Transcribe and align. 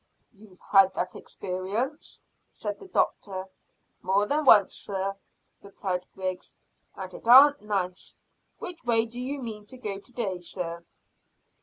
"You've 0.33 0.57
had 0.61 0.95
that 0.95 1.15
experience?" 1.15 2.23
said 2.49 2.79
the 2.79 2.87
doctor. 2.87 3.45
"More'n 4.01 4.45
once, 4.45 4.73
sir," 4.73 5.15
replied 5.61 6.07
Griggs, 6.15 6.55
"and 6.95 7.13
it 7.13 7.27
aren't 7.27 7.61
nice. 7.61 8.17
Which 8.57 8.83
way 8.83 9.05
do 9.05 9.19
you 9.19 9.39
mean 9.39 9.67
to 9.67 9.77
go 9.77 9.99
to 9.99 10.11
day, 10.11 10.39
sir?" 10.39 10.83